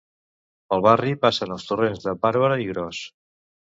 Pel 0.71 0.85
barri 0.85 1.13
passen 1.27 1.55
els 1.59 1.69
torrents 1.71 2.05
de 2.09 2.19
Bàrbara 2.27 2.63
i 2.67 2.71
Gros. 2.75 3.09